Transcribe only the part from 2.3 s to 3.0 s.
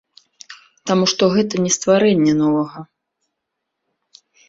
новага.